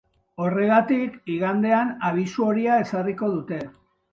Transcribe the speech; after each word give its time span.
Horregatik, 0.45 1.19
igandean 1.35 1.93
abisu 2.09 2.47
horia 2.49 2.81
ezarriko 2.87 3.31
dute. 3.37 3.63